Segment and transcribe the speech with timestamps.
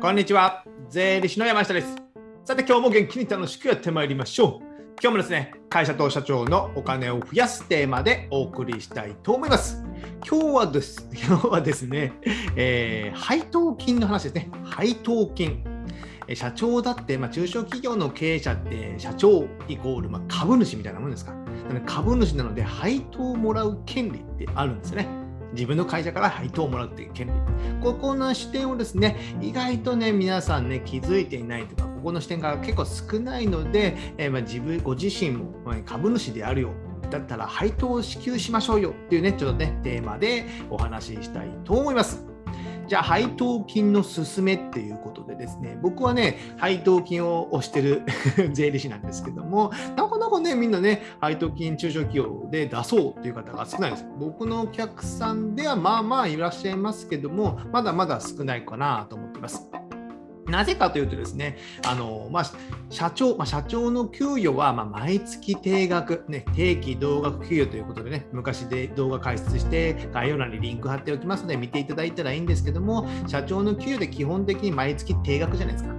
[0.00, 0.62] こんにちは。
[0.88, 1.96] 税理士の山下です。
[2.44, 4.64] さて、今日も元気に楽しくやってまいりましょう。
[5.02, 9.84] 今日もですね、会社と社長のお金を増やすテーマでお送りしたいと思います。
[10.24, 12.12] 今日はです、 今日はですね、
[12.54, 14.50] えー、配当金の話ですね。
[14.62, 15.64] 配当金。
[16.32, 21.34] 社長だって、まあ、中小企業の経営者って社長イコール、まあ、株主みたいなもんですか。
[21.86, 25.08] 株主なので配当をもらう権利ってあるんですね。
[25.52, 27.32] 自分の会社から配当をもらうっていう権利。
[27.82, 35.52] ここの視点をですね、意外とね、皆さんね、気づいていないとか、ここの視点が結構少ないので、えー、まあ、自分、ご自身も
[35.84, 36.70] 株主であるよ。
[37.10, 42.27] だったら配当を支給しましょうよっていうね、ちょっとね、テーマでお話ししたいと思います。
[42.88, 48.02] じゃあ配当金の勧めっていうことでですね、僕はね、配当金を推してる
[48.52, 54.06] 税理士なんですけども、なかなかね、みんなね、配当金中小企業で出そうっていう方が少ないです。
[54.18, 59.77] 僕のお客さんではまあまあいらっしゃいますけども、まだまだ少ないかなと思ってます。
[60.48, 62.44] なぜかというとですね、あのまあ、
[62.90, 75.98] 社長、まあ、社長の給与はま毎月定額、ね、定期同額給与ということでね、昔で動画解説して概要欄にリンク貼っておきますので見ていただいたらいいんですけども、社長の給与で基本的に毎月定額じゃないですか。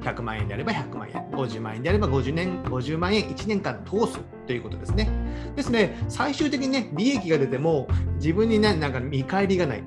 [0.00, 5.10] 100万円であれば100万円、50万円であれば50年50万円1年間通すということですね。
[5.56, 9.82] ですね、最終的にね、利益が出ても自分にね、なんか見返りがない。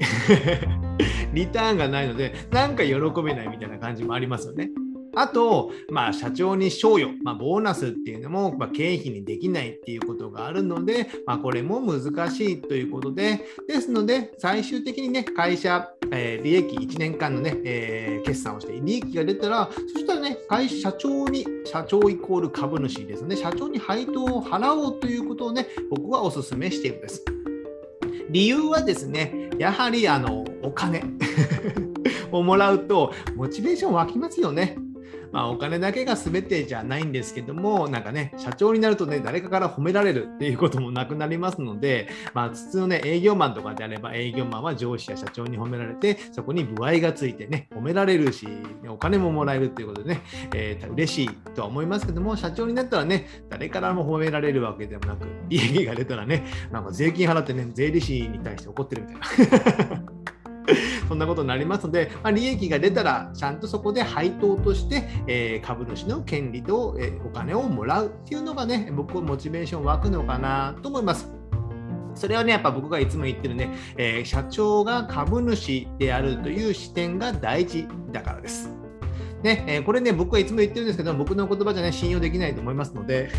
[1.33, 4.69] リターンがないので、なんか喜べないみたいな感じもありますよね。
[5.15, 27.23] あと、まあ、社長に賞与、まあ、ボーナスっていうのも、まあ、経費にできないっていうことがあるので、まあ、これも難しいということで、ですので、最終的にね、会社、えー、利益1年間のね、えー、決算をして、利益が出たら、そしたらね、会社長に、社長イコール株主ですね、社長に配当を払おうということをね、僕はお勧めしているんです。
[28.31, 31.03] 理由はですね、やはりあのお金
[32.31, 34.77] をもらうと、モチベーション湧きますよね。
[35.33, 48.47] まあ、お金だけが全てじゃないんですけども、なんかね、社長になるとね、誰かから褒められるっていうこともなくなりますので、まあ、普通のね、営業マンとかであれば、営業マンは上司や社長に褒められて、そこに歩合がついてね、褒められるし、
[48.87, 50.21] お金ももらえるっていうことでね、
[50.53, 60.22] えー、嬉しいとは思いますけども、社長になったらね、誰からも褒められるわけでもなく、利益が出たらね、なんか税金払ってね、税理士に対して怒ってるみたいな。
[61.07, 71.31] そんなことになりますので、まあ、利益が出たら、ちゃんとそこで配当として、えー、株主の権利と、えー、お金をもらうっていうのがね、僕はモチベーション湧くのかなと思います。
[72.15, 78.69] それはね、やっぱ僕がいつも言ってるね、えー、社長が株主であるという視点が大事だからです。
[79.41, 83.29] ね、えー、これね、僕はいつも言ってるんですけど、僕の言葉じゃね、信用できないと思いますので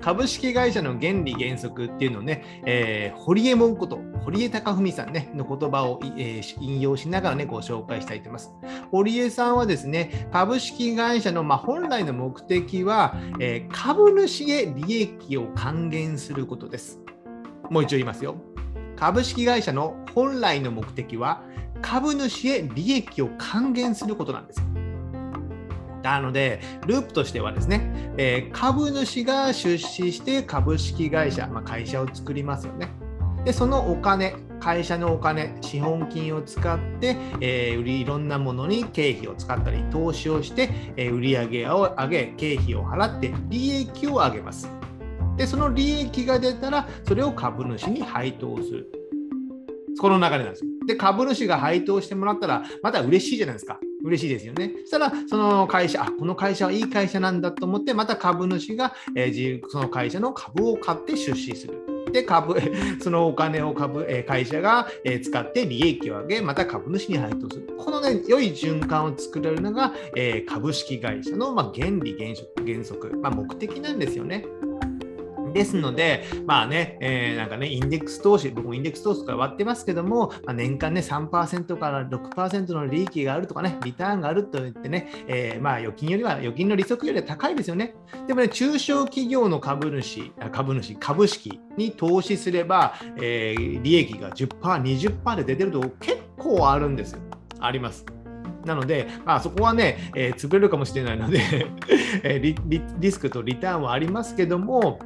[0.00, 8.52] 株式会社の原理原則っていうのをね、えー、堀江門こと、堀江貴文さん、ね、の言葉を、えー、引用しながらね、ご紹介したいと思います。
[8.90, 17.00] 堀江さんはですね、株式会社の、まあ、本来の目的は、えー、株主へ利益を還元することです。
[17.70, 18.36] もう一度言いますよ。
[18.96, 21.42] 株式会社の本来の目的は、
[21.82, 24.66] 株主へ利益を還元することなんですよ。
[26.02, 32.88] なので、ループとしてはですね、えー、株主が出資して株式会社、まあ、会社を作りますよね。
[33.44, 44.68] で、そのお金、会社のお金、資本金を使って、えー、売りいろんなものに経費を使ったり、投資をして、えー、売上を上げ、経費を払って利益を上げます。
[45.36, 48.92] で、その利益が出たら、それを株主に配当する。
[50.00, 50.70] この流れなんですよ。
[50.86, 53.78] で、株主が配当してもらったら、また嬉しいじゃないですか。
[54.04, 54.72] 嬉しいですよね。
[54.82, 61.88] そしたら、その会社、あ、この会社はいい会社なんだと思って、また株主が、えー、その会社の株を買って出資する。
[62.12, 62.56] で、株、
[63.00, 67.68] そのお金を株、え、会社が、え、使って利益を上げ、また株主に配当する。
[67.76, 74.44] このね、良い循環を作れるのが、えー、株式会社の、まあ、原理原則、原則、まあ、目的なんですよね。
[75.52, 87.94] ですので、まあね、えー、なんかね、インデックス投資、僕もインデックス投資とか割ってますけども、まあ、年間ね、3%から6%の利益があるとかね、リターンがあると言ってね、えー、まあ預金よりは、預金の利息よりは高いですよね。
[88.26, 97.20] でもね、中小企業の株主、株主、株式に投資すれば、えー、利益が10%、20%で出てると結構あるんですよ。
[97.60, 98.04] あります。
[98.64, 101.40] なので、まあ、そこはね、えー、潰れるかもしれないので
[102.40, 102.54] リ
[102.98, 104.98] リスクとリターンはありますけども、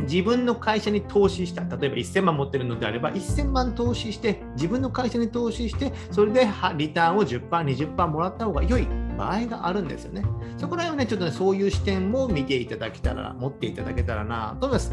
[0.00, 8.86] 自分の会社に投資した、例えば1000万持ってるのであれば、1000万投資して、自分の会社に投資して、それでリターンを10%、20%もらった方が良い
[9.16, 10.24] 場合があるんですよね。
[10.56, 14.92] そこら辺はね、ちょっとね、そういう視点も見ていただけたら、持っていただけたらなと思います。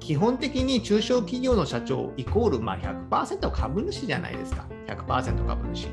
[0.00, 4.66] 基本的に中小企業の社長イコールまあ100%株主じゃないですか。
[4.86, 5.88] 100%株主。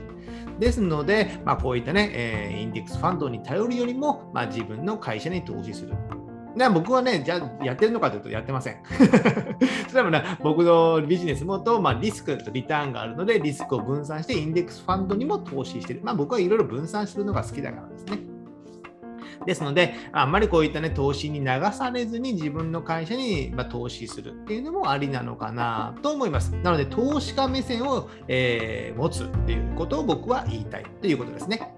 [0.60, 5.94] ですので、まあ、こういったね、えー、インデックスファンドに頼るよりも、まあ、自分の会社に投資する。
[6.56, 8.78] で僕はね、じゃあやってるのかというとやってません。
[9.90, 16.02] それはね、僕のビジネスもと、まあ、リスクとリターンがあるので、リスクを分散してインデックスファンドにも投資してる。
[16.04, 18.20] まあ、僕はいろいろ分散するのが好きだからですね。
[19.46, 26.56] ですので、あんまりこういった、ね、投資に流されずに自分の会社に、ま投資するっていうのもありなのかなと思います。
[26.64, 31.76] なので、投資家目線を、えー、持つっていうことを僕は言いたいということですね。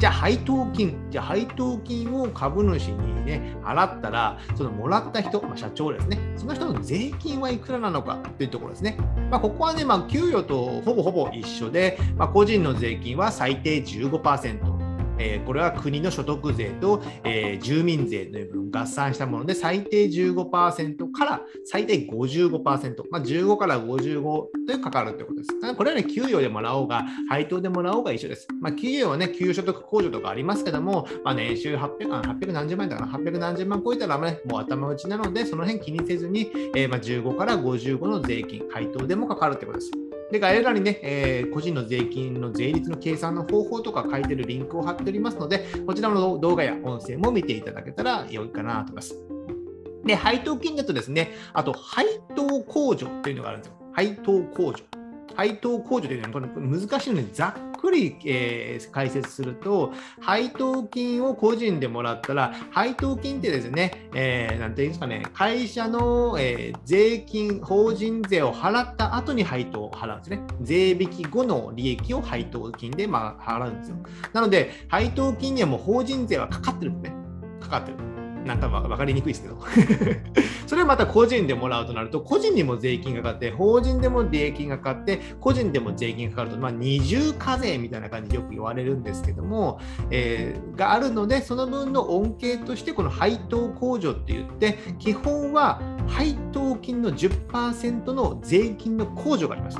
[0.00, 8.96] じゃあ配当金、じゃあ配当金を株主にね、払ったら、そのもらった人、まあ、社長ですね、その人の税金はいくらなのかというところですね。
[9.30, 14.79] まあ、ここはね、まあ、給与とほぼほぼ一緒で、まあ、個人の税金は最低15%。
[15.20, 25.74] えー、これは国の所得税と、えー、住民税の部分合算したもので、最低15%から最低55%、まあ、15から55でかかるということです。
[25.76, 28.48] これはね、給与でもらおうが、配当でもらおうが一緒です。
[28.60, 40.09] まあ、給与はね、給与所得控除とかありますけども、まあ、年収800、800何十万円だから、800何十万超えたら、ね、もう頭打ちなので、その辺気にせずに、えー、まあ15から55の税金、配当でもかかるということです。
[40.30, 49.16] で、概要欄にね、えー、個人の税金の税率の計算の方法とか書いてるリンクを貼っておりますので、こちらの動画や音声も見ていただけたら良いかなと思います。
[50.04, 53.74] で、配当金だとですね、あと配当控除というのがあるんですよ。
[53.92, 54.99] 配当控除。
[55.34, 70.42] 配当控除というのはこれ難しいのでざっくり、えー、解説すると、配当金を個人でもらったら、配当金ってですね、えー、なんていうんですかね、会社の、えー、税金、法人税を払った後に配当を払うんですね。
[70.60, 73.96] 税引き後の利益を配当金で、まあ、払うんですよ。
[74.32, 77.20] なので、配当金にはもう法人税はかかってるんですね。
[77.60, 78.19] かかってる。
[78.44, 79.58] なんか分かりにくいですけど
[80.66, 99.78] それをまた個人でもらうとなると、個人にも税金がかかって、法人でも税金がかかって、個人でも税金がかかると、まあ、二重課税みたいな感じでよく言われるんですけども、えー、があるので、その分の恩恵として、この配当控除って言って、基本は配当金の10%の税金の控除があります。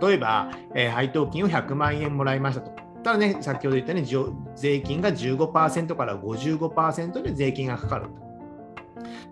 [0.00, 2.87] 例えば、えー、配当金を100万円もらいましたと。
[3.02, 8.06] ただね、先ほど言ったように税金が15%から55%で税金がかかる。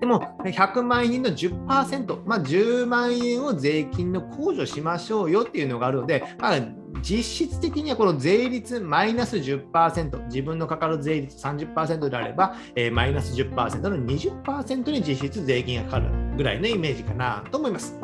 [0.01, 6.61] でも、100万円の10%、まあ、10万円を税金の控除しましょうよっていうのがあるので、まあ、
[7.03, 17.99] 実質的にはこの税率マイナス10%、自分のかかる税率30%であれば、えー、マイナス10%の20%に実質税金がかかるぐらいのイメージかなと思います。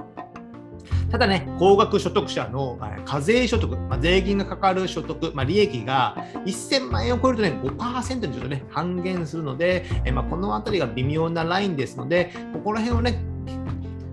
[1.13, 6.17] ただね、高額所得者の課税所得、まあ、税金がかかる所得、まあ、利益が
[6.47, 13.23] 1000万円を超えるとね、5%にちょっとね、半減するので、えまあ、このあたりが微妙なラインですので、ここら辺をね、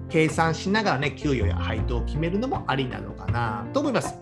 [0.10, 4.16] 計算しながらね、給与や配当を決めるのもありなのかなと思います。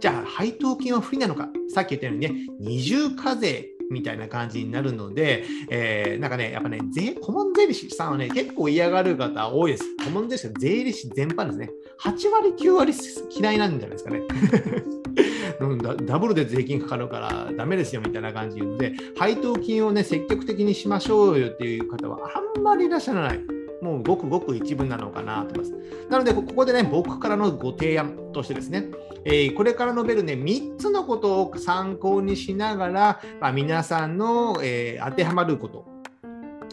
[0.00, 9.84] じゃあ、配当金は不利なのか、さっき言ったようにね、二重課税みたいな感じになるので、えー、なんかね、やっぱね、税、顧問税理士さんはね、結構嫌がる方多いです。
[10.04, 11.70] 顧問税理士税理士全般ですね。
[12.00, 12.92] 8割、9割
[13.30, 14.20] 嫌いなんじゃないですかね。
[16.06, 23.65] ダブルで税金かかるからダメですよみたいな感じで、配当金をね、積極的にしましょうよっていう方はあんまりいらっしゃらない。
[23.82, 25.72] もうごくごく一部なのかなと思います。
[26.10, 28.86] なので、ここでね、僕からのご提案としてですね、
[29.24, 35.96] えー、これから述べるね、3つのことを参考にしながら、まあ、皆さんの、えー、当てはまること、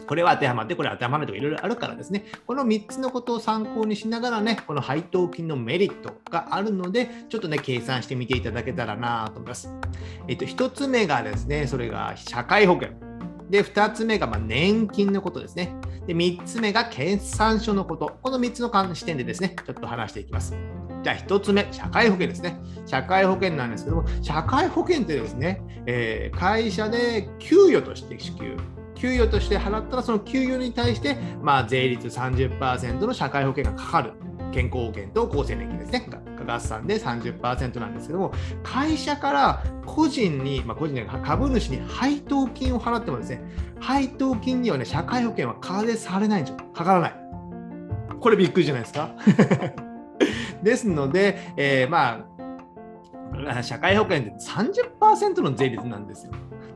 [0.06, 9.70] これは当てはまって、これは当てはまるとかいろいろあるからですね、この3つのことを参考にしながらね、この配当金のメリットがあるので、ちょっとね、計算してみていただけたらなと思います。
[10.28, 12.90] えっと、1つ目がですね、それが社会保険。
[13.54, 15.76] で、2つ目がま年金のことですね。
[16.08, 18.16] で、3つ目が決算書のこと。
[18.20, 20.56] この3つの視点でですね、ちょっと話していきます。
[21.04, 22.58] じゃあ1つ目、社会保険ですね。
[22.84, 28.56] 社会保険なんですけども、社会保険ってですね、えー、会社で給与として支給。
[28.96, 34.14] 給与として払ったら、その給与に対して、まあ、税率30%の社会保険がかかる。
[34.50, 36.08] 健康保険と厚生年金ですね。
[36.44, 38.32] 合算で30%なんですけども、
[38.62, 43.42] 会社から個人に、まあ、個人で株主に配当金を払ってもですね、
[43.80, 46.56] 配当金にはね、社会保険は課税されないんですよ。
[46.72, 47.14] かからない。
[48.20, 49.10] これびっくりじゃないですか？
[50.62, 52.24] ですので、えー、ま
[53.56, 56.32] あ、社会保険って30%の税率なんですよ。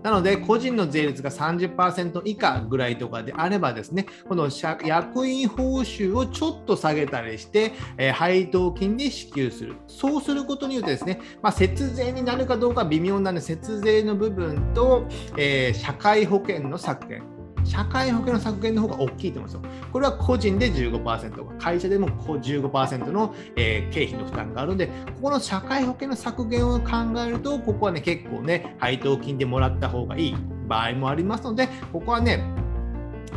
[0.09, 4.49] なので、個人の税率が30%以下ぐらいとかであればですね、この
[4.83, 9.77] 役員報酬をちょっと下げたりして、えー、配当金で支給する。
[9.87, 17.38] そうすることによってですね、まあ、節税になるかどうか微妙なので、節税の部分と、えー、社会保険の削減。
[17.69, 19.89] 社会保険の削減の方が大きいと思うんですよ。
[19.93, 24.93] これは個人で15%、会社でも15%の、え、経費の負担があるので、こ
[25.25, 26.91] この社会保険の削減を考
[27.27, 32.43] えると、ここはね、結構ね、配当金でもらった方がいい場合もありますので、ここはね、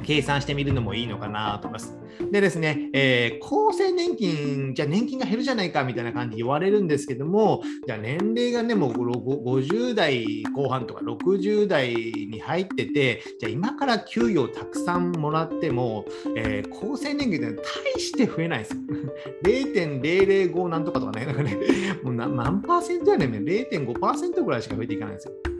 [0.04, 1.98] 計算してみるのもいいのかなと思います。
[2.32, 16.06] でですね、えー、厚生年金、じゃあ年金が減るじゃないかみたいな感じで言われるんですけども、じゃあ年齢がね、もう50代後半とか60代に入ってて、じゃあ今から給与をたくさんもらっても、
[16.36, 17.62] えー、厚生年金って
[17.96, 18.80] 大して増えないですよ。
[19.44, 21.58] 0.005なんとかとかね、なんかね、
[22.04, 25.51] もう何パーセントやねん、0.5%ぐらいしか増えていかないんですよ。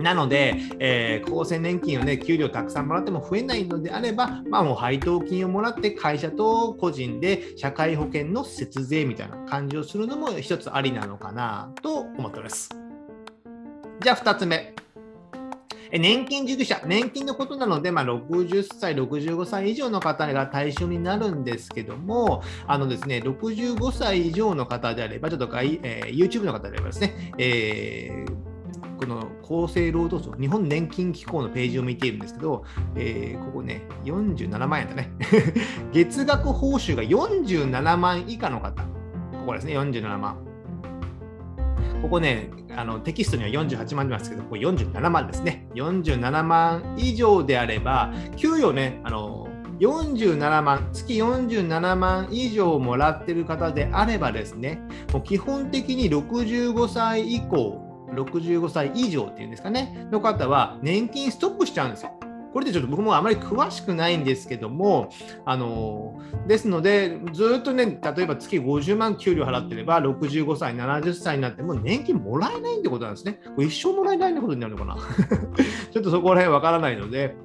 [0.00, 12.70] なので、えー、厚生年金をね、給料たくさんもらっても増えないのであれば、まあもう配当金をもらって会社と個人で社会保険の節税みたいな感じをするのも一つありなのかなと思っております。
[14.00, 14.74] じゃあ2つ目。
[15.90, 28.47] 年金受給者、年金のことなので、まあ、60歳、65歳以上の方が対象になるんですけども、あのですね、65歳以上の方であれば、ちょっと、えー、YouTube の方であればですね、えー
[28.98, 32.64] この厚生労働省、日本年金機構のページを見ているんですけど、
[32.96, 35.12] えー、ここね、47万円だね。
[35.92, 38.88] 月額報酬が47万以下の方、こ
[39.46, 40.36] こですね、47万。
[42.02, 45.68] ここね、あのテキストには48万ですけど、ここ47万ですね。
[45.74, 49.48] 47万以上であれば、給与ね、あの
[49.80, 54.80] 47万、月47万以上もらってる方であればですね、
[55.12, 62.12] もう基本的に65歳以降、65歳以上っていうんですかね、の方は年金ストップしちゃうんですよ。
[62.52, 65.10] これでちょっと僕もあまり詳しくないんですけども、
[65.44, 73.40] あのですので、ずっとね、例えば月50万給料払ってれば、65歳、70歳になっても年金もらえないってことなんですね。
[73.54, 74.96] これ一生もらえないってことになるのかな
[75.92, 77.36] ちょっとそこら辺わからないので、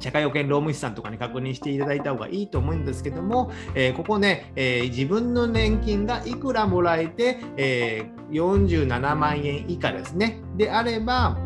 [0.00, 10.40] 社会保険労務士さんとかに確認していただいた方がいいと思うんですけども、えー、ここね、えー、自分の年金がいくらもらえて、えー、47万円以下ですね。
[10.56, 11.36] であれば、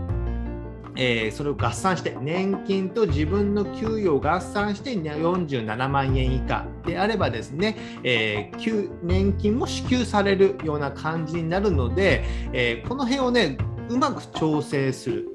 [0.97, 13.57] えー、それを合算して、年金と自分の給与を合算して47万円以下であればですね、えー、年金も支給されるような感じになるので、えー、この辺をね、
[13.89, 15.29] うまく調整する。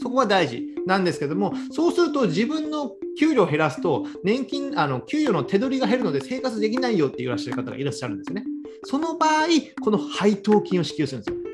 [0.00, 8.44] そこが大事なんですけども、そうすると自分の給料を減らすと、年金、あの給与の手取りが減るので生活できないよっていらっしゃる方がいらっしゃるんですね。
[8.84, 9.46] その場合、
[9.82, 11.48] この配当金を支給するんですよ。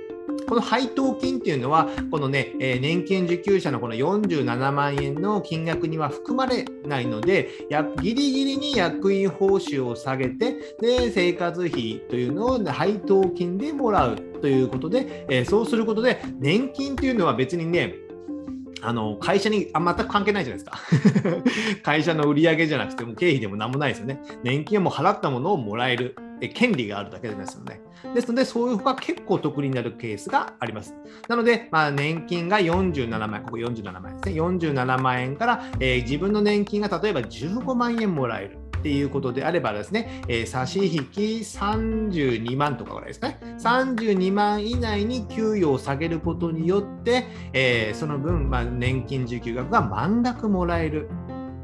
[0.46, 17.94] この配当金っていうのは、このね、えー、年金受給者のこの47万円の金額には含まれないので、やギリギリに役員報酬を下げて、で生活費というのを配当金でもらうということで、えー、そうすることで、年金っていうのは別にね、
[18.82, 20.78] あの会社にあ全く関係ないじゃないですか。
[21.82, 24.20] 会社の売り上げじゃなくても経費でも何もないですよね。
[24.42, 26.14] 年金はもう払ったものをもらえる。
[26.54, 27.80] 権利があるだけですよね。
[28.14, 30.94] ですので、そういう方が結構得になるケースがあります。
[31.28, 34.42] なので、まあ、年金が47万円、ここ47万円ですね。
[34.42, 38.58] 47万円から、えー、自分の年金が例えば15万円もらえる。
[38.78, 43.38] っていうことであればですね、えー、差し引き32万とかぐらいですね。
[43.58, 47.24] 32万以内に給与を下げることによって、
[47.54, 51.08] えー、その分、まあ、年金受給額が満額もらえる。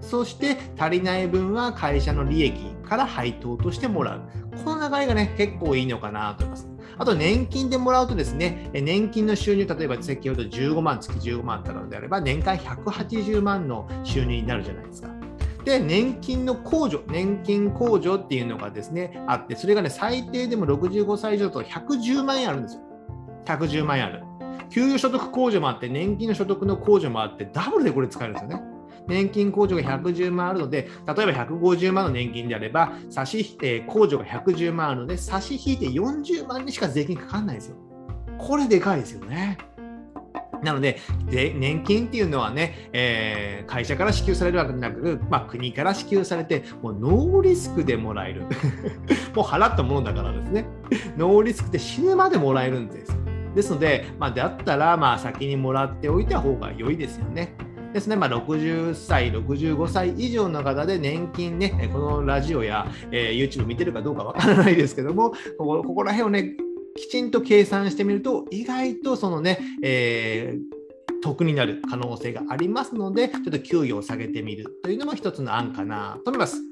[0.01, 4.23] そして足りない分は会社の利益から配当としてもらう。
[4.65, 6.69] この流れがね、結構いいのかなと思います。
[6.99, 15.09] あと年金でもらうとですね、年金の収入、例えば先ほど15万、月15万たのであれば、年間180万の収入になるじゃないですか。
[15.65, 22.83] で、年金の控除、年金控除っていうのがですね、あって、それがね、最低でも65歳以上と110万円あるんですよ。
[23.47, 24.23] 110万円ある。
[24.71, 28.63] 給与所得控除もあって、年金の所得の控除もあって、ダブルでこれ使えるんですよね。
[29.11, 37.77] 年金控除が110万あるので、例えば150万の年金であれば、差し引いて控除が110万あるので、差し引いて40万にしか税金かかんないですよ。
[38.39, 39.59] これでかいですよね。
[40.63, 40.99] なので
[41.31, 48.43] で、年金っていうのはね、えー、会社から支給されるわけでなく、まあ、国から支給されて、もうノーリスクでもらえる。
[49.35, 50.67] もう払ったものだからですね。
[51.17, 53.17] ノーリスクで死ぬまでもらえるんです。
[53.55, 57.55] ですので、まあ、だったら、まあ、先にもらっておいた方が良いですよね。
[57.93, 66.57] ですね、まあ、60歳、65歳以上の方で年金ね、このラジオや、えー、YouTube 見てるかどうかわからないですけども、 ここここら辺をね、
[66.97, 70.81] きちんと計算してみると、意外とそのね、えー
[71.23, 76.63] 得になる可能性がありますので、ちょっと給与を下げてみるというのも一つの案かなと思います。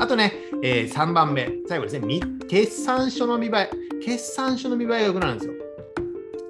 [0.00, 0.32] あとね、
[0.62, 3.70] えー、3番目、最後ですね、決算書の見栄え。
[4.02, 5.67] 決算書の見栄えが良くなるんですよ。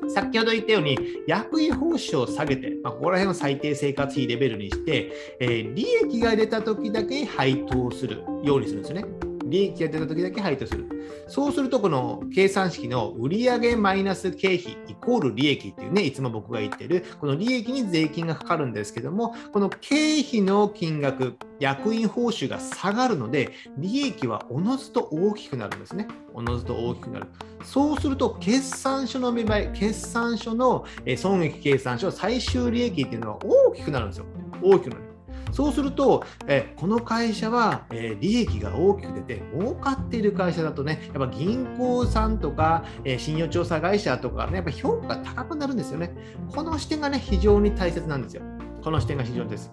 [0.09, 9.27] 先ほど言ったように、役員報酬を下げて、まあ、ここら辺を最低生活費レベルにして、えー、利益が出た時だけ配当するようにするんですね。
[9.49, 10.87] 利益が出た時だけ配当する。
[11.28, 26.09] そうすると、この計算式の売上マイナス経費イコール利益っていうね、いつも僕が言ってる、この利益に税金がかかるんですけども、この経費の金額、役員報酬が下がるので、利益はおのずと大きくなるんですね。
[26.35, 27.26] おのずと大きくなる。
[27.64, 30.85] そうすると、決算書の見栄え、決算書の
[31.17, 34.26] 損益計算書、最終利益っていうのは大きくなるんですよ。
[34.62, 35.08] 大きくなる。
[35.52, 46.12] そうすると、えこの会社は、え利益が大きく出て、儲かっている会社だとね、やっぱ銀行さんとか、え信用調査会社とかね、やっぱ評価が高くなるんですよね。
[46.55, 48.43] この視点がね、非常に大切なんですよ。
[48.83, 49.71] この視点が非常です。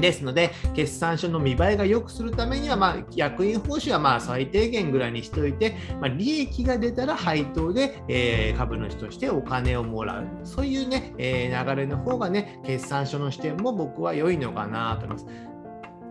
[0.00, 10.26] ですので、決算書の見栄えが良くするためには、まあ、役員報酬はまあ最低限ぐらいにしておいて、まあ、利益が出たら配当で、えー、株主としてお金をもらう。
[10.44, 15.26] そういうね、えー、流れの方がね、決算書の視点も僕は良いのかなと思います。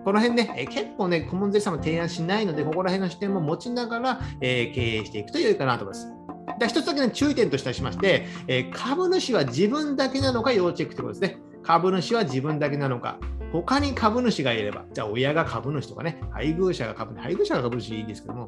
[0.03, 6.13] この辺ね、え結構ね、顧問税理士さんも提案しないので、ここら辺の視点も持ちながら、えー、経営していくと良いかなと思います。
[6.59, 11.41] で一つだけの注意点としてしまして、え株主は自分だけなのか要チェックということですね。
[11.63, 13.17] 株主は自分だけなのか、
[13.53, 18.47] 他に株主がいれば、じゃあ親が株主とかね、配偶者が株主、配偶者が株主いいですけども、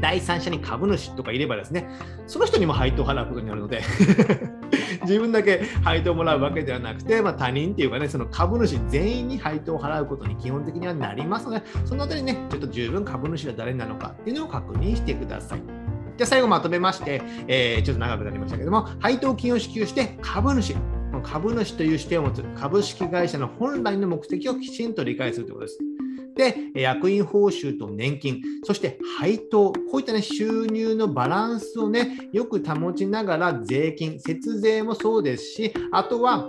[0.00, 1.88] 第三者に株主とかいればですね、
[2.28, 3.82] その人にも配当を払うことになるので
[5.02, 15.62] 自分だけ配当をもらうわけではなくて、まあ、他人っていうかね、その株主全員に配当を払うことに基本的にはなりますので、そのあたりね、ちょっと十分株主が誰なのかっていうのを確認してください。
[16.16, 20.76] じゃあ最後まとめまして、えー、ちょっと長くなりましたけども、配当金を支給して株主、
[21.26, 25.78] 株主という視点を持つ株式会社の本来の目的をきちんと理解するということです。
[26.36, 36.48] で、役員報酬と年金、そして配当、こういった、ね、収入のバランスをね、よく保ちながら税金、節税もそうですし、あとは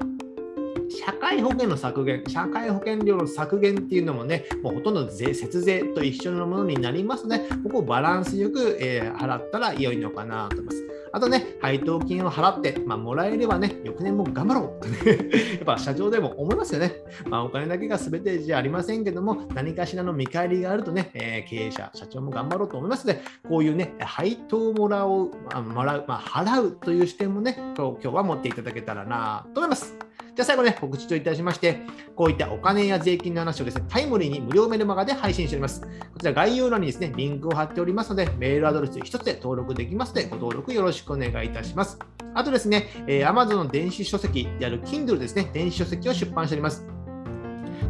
[0.89, 10.88] 社会保険の削減、社会保険料の削減っていうのもね、もうほとんど税節税と一緒のものになりますので、ここをバランスよく、えー、払ったら良いのかなと思います。
[11.12, 14.98] あとね、配当金を払って、まあ、もらえればね、翌年も頑張ろうとね、
[15.55, 16.94] やっぱ社長でも思いますよね。
[17.27, 29.96] まあ、お金だけが全てじゃありませんけども、何かしらの見返りがあるとね、えー、経営者、社長も頑張ろうと思いますので、こういうね、配当をもらう、まあ、もらう、まあ、払うという視点もね、今日は持っていただけたらなと思います。
[30.37, 31.79] じゃあ最後ね、告知といたしまして、
[32.15, 35.81] こういったお金や税金の話をですね、タイムリーに無料メルマガで配信しております。
[35.81, 35.87] こ
[36.19, 41.97] ちら概要欄にですね、リンクを貼っておりますので、メールアドレス1つで登録できますので、ご登録よろしくお願いいたします。
[42.35, 46.97] あとですね、え、Amazon の電子書籍である Kindle ですね、電子書籍を出版しております。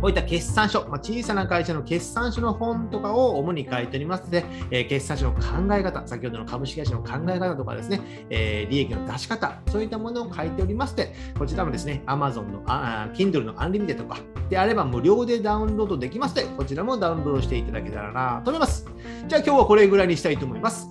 [0.02, 14.18] こういった決算書、まあ、小さな会社の決算書の本とかを主に書いておりますので、えー、決算書の考え方、先ほどの株式会社の考え方とかですね、えー、利益の出し方、そういったものを書いておりまして、こちらもですね、Amazon のあ Kindle のアンリミテとか
[14.50, 18.86] であれば無料でダウンロードできますので、こちらもダウンロードしていただけたらなと思います。
[19.28, 20.90] じゃあ今日はこれぐらいにしたいと思います。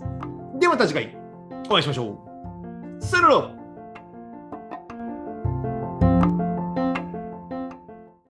[0.58, 1.16] ではまた次回
[1.68, 2.18] お会いしましょ
[3.00, 3.02] う。
[3.02, 3.55] さよなら